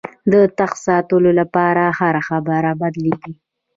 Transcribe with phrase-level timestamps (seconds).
[0.31, 3.33] د تخت د ساتلو لپاره هره خبره بدلېږي.